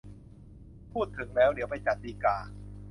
[0.91, 2.37] พูดถึงแล้ว เดี๋ยวไปจัดดีก่า